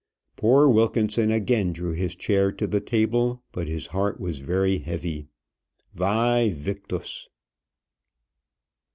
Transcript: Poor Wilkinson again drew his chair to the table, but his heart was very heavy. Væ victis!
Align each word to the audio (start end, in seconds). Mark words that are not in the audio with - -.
Poor 0.35 0.67
Wilkinson 0.67 1.29
again 1.31 1.69
drew 1.71 1.91
his 1.91 2.15
chair 2.15 2.51
to 2.51 2.65
the 2.65 2.81
table, 2.81 3.43
but 3.51 3.67
his 3.67 3.85
heart 3.85 4.19
was 4.19 4.39
very 4.39 4.79
heavy. 4.79 5.27
Væ 5.95 6.51
victis! 6.51 7.27